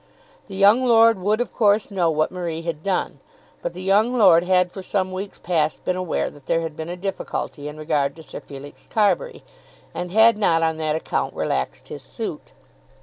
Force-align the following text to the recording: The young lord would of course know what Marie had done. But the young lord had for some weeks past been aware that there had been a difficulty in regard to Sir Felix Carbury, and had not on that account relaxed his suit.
The 0.47 0.55
young 0.55 0.83
lord 0.83 1.19
would 1.19 1.39
of 1.41 1.53
course 1.53 1.91
know 1.91 2.09
what 2.09 2.31
Marie 2.31 2.63
had 2.63 2.81
done. 2.81 3.19
But 3.61 3.75
the 3.75 3.83
young 3.83 4.17
lord 4.17 4.43
had 4.43 4.71
for 4.71 4.81
some 4.81 5.11
weeks 5.11 5.37
past 5.37 5.85
been 5.85 5.95
aware 5.95 6.31
that 6.31 6.47
there 6.47 6.61
had 6.61 6.75
been 6.75 6.89
a 6.89 6.97
difficulty 6.97 7.67
in 7.67 7.77
regard 7.77 8.15
to 8.15 8.23
Sir 8.23 8.39
Felix 8.39 8.87
Carbury, 8.89 9.43
and 9.93 10.11
had 10.11 10.39
not 10.39 10.63
on 10.63 10.77
that 10.77 10.95
account 10.95 11.35
relaxed 11.35 11.89
his 11.89 12.01
suit. 12.01 12.51